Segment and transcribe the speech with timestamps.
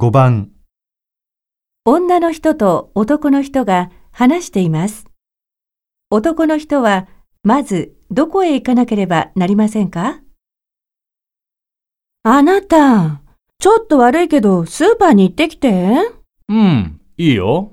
[0.00, 0.50] 5番、
[1.84, 5.04] 女の人と男の人が話しています。
[6.10, 7.06] 男の人は、
[7.44, 10.22] まずどこへ行かなければなりませんか？
[12.22, 13.20] あなた、
[13.58, 15.92] ちょっと悪いけどスーパーに行ってきて。
[16.48, 17.72] うん、いいよ。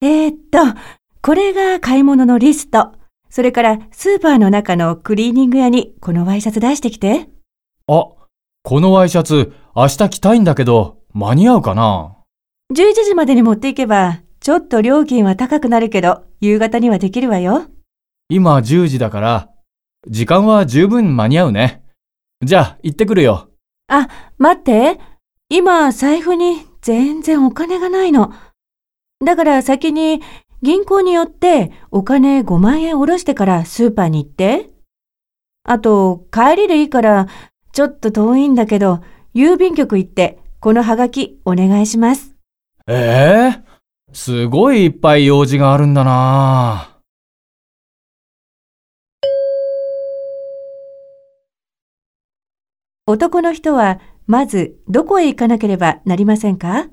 [0.00, 0.80] えー、っと、
[1.20, 2.92] これが買い物のリスト。
[3.28, 7.28] それからスーパーの中のクリーニング屋にこのワイシャツ出してきて。
[7.86, 8.06] あ、
[8.62, 12.14] このワイシャツ、明日着たいんだけど、間に合うかな
[12.74, 17.70] ？11時までに持っていけば、ちょっと料金は高くなるけど、夕方にはできるわよ。
[18.28, 19.48] 今10時だから、
[20.06, 21.82] 時間は十分間に合うね。
[22.44, 23.48] じゃあ、行ってくるよ。
[23.88, 25.00] あ、待って。
[25.48, 28.34] 今、財布に全然お金がないの。
[29.24, 30.20] だから先に
[30.60, 34.68] 銀行に寄ってお金5万円下ろしてからスーパーに行って。
[35.64, 37.26] あと、帰りでいいから、
[37.72, 39.00] ちょっと遠いんだけど、
[39.34, 42.34] 郵便局行って、このハガキお願いします。
[42.88, 43.62] ええ
[44.12, 47.00] すごいいっぱい用事があるんだな。
[53.06, 56.88] 男の人は、まずどこへ行かなければなりませんか？